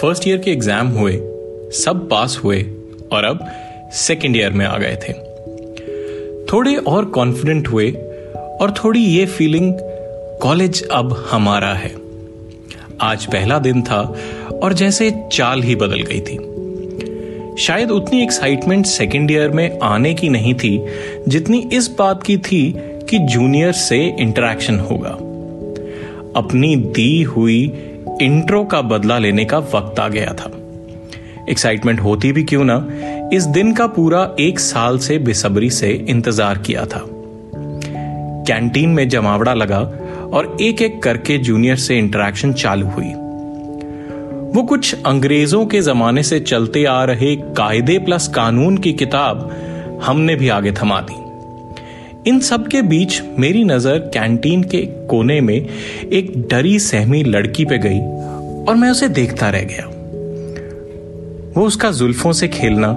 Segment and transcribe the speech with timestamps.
[0.00, 1.12] First year के exam हुए,
[1.72, 2.62] सब पास हुए
[3.12, 3.40] और अब
[3.92, 5.12] सेकेंड ईयर में आ गए थे।
[6.52, 7.90] थोड़े और कॉन्फिडेंट हुए
[8.60, 9.72] और थोड़ी ये फीलिंग
[10.42, 11.90] कॉलेज अब हमारा है।
[13.00, 14.00] आज पहला दिन था
[14.62, 20.28] और जैसे चाल ही बदल गई थी। शायद उतनी एक्साइटमेंट सेकेंड ईयर में आने की
[20.28, 20.86] नहीं थी,
[21.28, 22.72] जितनी इस बात की थी
[23.10, 25.16] कि जूनियर से इंटरेक्शन होगा।
[26.36, 27.62] अपनी दी हुई
[28.22, 30.50] इंट्रो का बदला लेने का वक्त आ गया था।
[31.48, 32.86] एक्साइटमेंट होती भी क्यों ना,
[33.32, 37.04] इस दिन का पूरा एक साल से बेसब्री से इंतज़ार किया था।
[38.46, 39.80] कैंटीन में जमावड़ा लगा
[40.32, 43.12] और एक एक करके जूनियर से इंटरेक्शन चालू हुई।
[44.54, 49.50] वो कुछ अंग्रेज़ों के जमाने से चलते आ रहे कायदे प्लस कानून की किताब
[50.04, 51.19] हमने भी आगे थमा दी।
[52.26, 57.78] इन सब के बीच मेरी नज़र कैंटीन के कोने में एक डरी सहमी लड़की पे
[57.78, 58.00] गई
[58.68, 59.86] और मैं उसे देखता रह गया।
[61.56, 62.92] वो उसका जुल्फों से खेलना,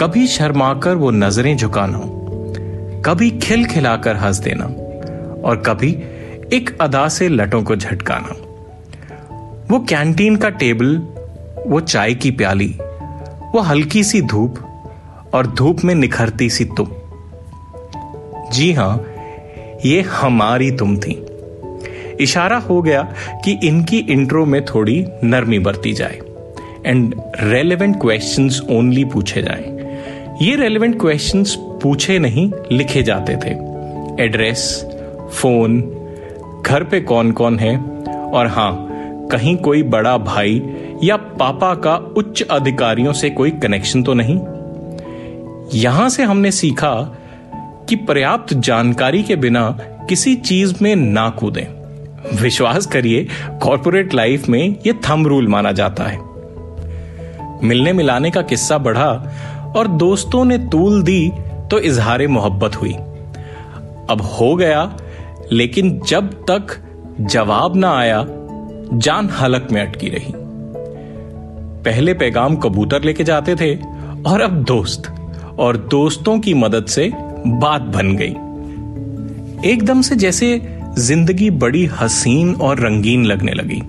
[0.00, 2.00] कभी शर्माकर वो नज़रें झुकाना,
[3.02, 4.64] कभी खिल खिलाकर हंस देना
[5.44, 5.90] और कभी
[6.52, 8.36] एक अदा से लटों को झटकाना।
[9.70, 10.96] वो कैंटीन का टेबल,
[11.66, 12.74] वो चाय की प्याली,
[13.54, 14.58] वो हल्की सी धूप
[15.34, 16.88] और धूप में निखरती सी तुम।
[18.52, 19.04] जी हाँ,
[19.84, 21.26] ये हमारी तुम थी।
[22.20, 23.02] इशारा हो गया
[23.44, 26.18] कि इनकी इंट्रो में थोड़ी नरमी बरती जाए
[26.86, 29.82] एंड रेलेवेंट क्वेश्चंस ओनली पूछे जाएँ।
[30.42, 33.50] ये रेलेवेंट क्वेश्चंस पूछे नहीं, लिखे जाते थे।
[34.24, 34.86] एड्रेस
[35.32, 35.80] फ़ोन
[36.66, 37.76] घर पे कौन कौन है?
[38.08, 38.88] और हाँ,
[39.32, 40.62] कहीं कोई बड़ा भाई
[41.04, 44.38] या पापा का उच्च अधिकारियों से कोई कनेक्शन तो नहीं?
[45.80, 47.18] यहाँ से हमने सीखा
[47.88, 49.68] कि पर्याप्त जानकारी के बिना
[50.08, 51.64] किसी चीज़ में ना कूदें।
[52.36, 53.26] विश्वास करिए
[53.62, 56.18] कॉरपोरेट लाइफ में यह थम रूल माना जाता है।
[57.62, 59.10] मिलने मिलाने का किस्सा बढ़ा
[59.76, 61.30] और दोस्तों ने तूल दी
[61.70, 62.92] तो इजहार मोहब्बत हुई।
[64.10, 64.96] अब हो गया,
[65.52, 66.76] लेकिन जब तक
[67.20, 68.24] जवाब ना आया,
[68.94, 70.32] जान हलक में अटकी रही।
[71.84, 73.74] पहले पैगाम कबूतर लेके जाते थे
[74.22, 75.12] और अब दोस्त,
[75.58, 77.10] और दोस्तों की मदद से
[77.46, 78.34] बात बन गई।
[79.70, 80.62] एकदम से जैसे
[80.98, 83.80] ज़िंदगी बड़ी हसीन और रंगीन लगने लगी।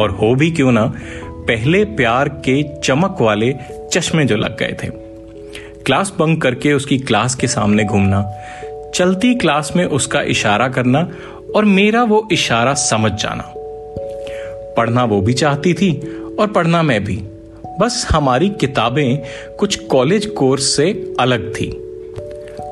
[0.00, 3.54] और हो भी क्यों ना, पहले प्यार के चमक वाले
[3.92, 4.86] चश्मे जो लग गए थे।
[5.86, 8.32] क्लास बंक करके उसकी क्लास के सामने घूमना,
[8.94, 11.08] चलती क्लास में उसका इशारा करना
[11.56, 13.54] और मेरा वो इशारा समझ जाना।
[14.76, 15.92] पढ़ना वो भी चाहती थी
[16.38, 17.16] और पढ़ना मैं भी।
[17.80, 19.18] बस हमारी किताबें
[19.58, 21.89] कुछ कॉलेज कोर्स से अलग थी।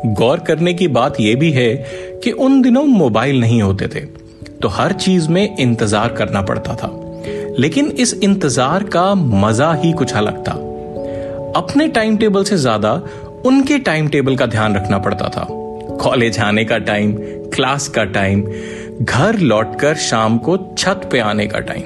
[0.06, 1.75] गौर करने की बात यह भी है
[2.25, 4.00] कि उन दिनों मोबाइल नहीं होते थे
[4.62, 6.91] तो हर चीज़ में इंतज़ार करना पड़ता था।
[7.59, 10.53] लेकिन इस इंतज़ार का मज़ा ही कुछ अलग था।
[11.56, 12.92] अपने टाइम टेबल से ज़्यादा
[13.47, 15.47] उनके टाइम टेबल का ध्यान रखना पड़ता था।
[16.00, 17.12] कॉलेज आने का टाइम
[17.54, 18.42] क्लास का टाइम
[19.03, 21.84] घर लौटकर शाम को छत पे आने का टाइम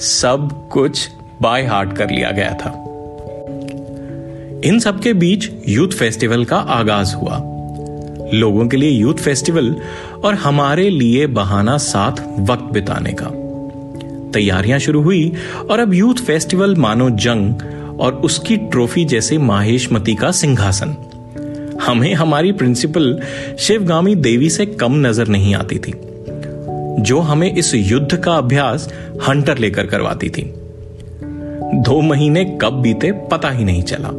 [0.00, 1.08] सब कुछ
[1.42, 2.70] बाय हार्ट कर लिया गया था।
[4.64, 7.36] इन सबके बीच यूथ फेस्टिवल का आगाज़ हुआ।
[8.34, 9.74] लोगों के लिए यूथ फेस्टिवल
[10.24, 13.30] और हमारे लिए बहाना साथ वक्त बिताने का।
[14.32, 15.32] तैयारियाँ शुरू हुई
[15.70, 17.62] और अब यूथ फेस्टिवल मानो जंग
[18.00, 20.96] और उसकी ट्रॉफी जैसे माहेशमती का सिंहासन।
[21.82, 23.20] हमें हमारी प्रिंसिपल
[23.58, 25.92] शिवगामी देवी से कम नज़र नहीं आती थी,
[27.02, 28.92] जो हमें इस युद्ध का अभ्यास
[29.28, 30.52] हंटर लेकर करवाती थी।
[31.74, 34.10] दो महीने कब बीते पता ही नहीं चला।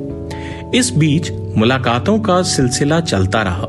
[0.76, 3.68] इस बीच मुलाकातों का सिलसिला चलता रहा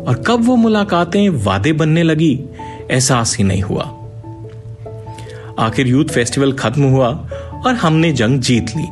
[0.00, 2.32] और कब वो मुलाकातें वादे बनने लगी,
[2.90, 3.82] एहसास ही नहीं हुआ।
[5.58, 7.08] आखिर यूथ फेस्टिवल खत्म हुआ
[7.66, 8.86] और हमने जंग जीत ली।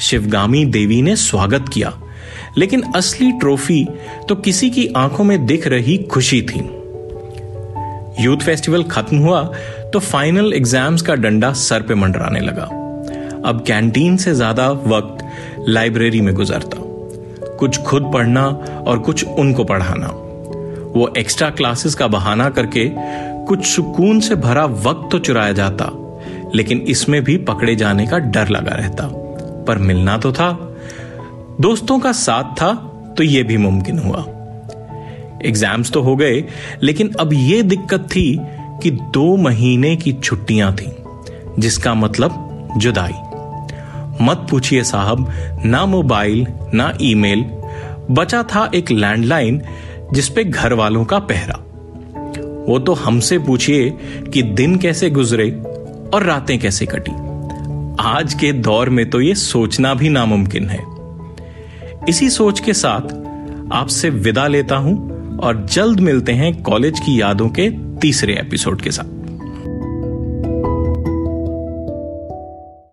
[0.00, 1.92] शिवगामी देवी ने स्वागत किया,
[2.58, 3.84] लेकिन असली ट्रॉफी
[4.28, 6.60] तो किसी की आँखों में दिख रही खुशी थी।
[8.20, 9.42] यूथ फेस्टिवल खत्म हुआ
[9.92, 12.64] तो फाइनल एग्ज़ाम्स का डंडा सर पे मंडराने लगा।
[13.44, 15.24] अब कैंटीन से ज़्यादा वक्त
[15.60, 16.86] लाइब्रेरी में गुजरता
[17.58, 18.46] कुछ खुद पढ़ना
[18.86, 20.06] और कुछ उनको पढ़ाना।
[20.90, 22.88] वो एक्स्ट्रा क्लासेस का बहाना करके
[23.46, 25.90] कुछ सुकून से भरा वक्त तो चुराया जाता,
[26.54, 29.08] लेकिन इसमें भी पकड़े जाने का डर लगा रहता।
[29.64, 30.50] पर मिलना तो था।
[31.60, 32.72] दोस्तों का साथ था
[33.18, 34.24] तो यह भी मुमकिन हुआ।
[35.44, 36.44] एग्ज़ाम्स तो हो गए,
[36.82, 38.38] लेकिन अब यह दिक्कत थी
[38.82, 40.92] कि दो महीने की छुट्टियाँ थी,
[41.58, 43.12] जिसका मतलब जुदाई।
[44.20, 45.32] मत पूछिए साहब,
[45.64, 47.44] ना मोबाइल, ना ईमेल।
[48.10, 49.62] बचा था एक लैंडलाइन
[50.12, 51.64] जिसपे घर वालों का पहरा।
[52.68, 53.90] वो तो हमसे पूछिए
[54.32, 55.50] कि दिन कैसे गुजरे
[56.14, 57.12] और रातें कैसे कटी।
[58.00, 60.84] आज के दौर में तो ये सोचना भी नामुमकिन है।
[62.08, 63.14] इसी सोच के साथ
[63.72, 64.96] आपसे विदा लेता हूँ
[65.38, 67.70] और जल्द मिलते हैं कॉलेज की यादों के
[68.00, 69.17] तीसरे एपिसोड के साथ।